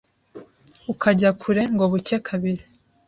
[0.91, 2.63] ukajya kure ngo buke kabiri”